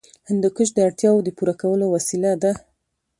هندوکش 0.29 0.69
د 0.73 0.77
اړتیاوو 0.87 1.25
د 1.25 1.29
پوره 1.37 1.53
کولو 1.61 1.85
وسیله 1.95 2.31
ده. 2.43 2.51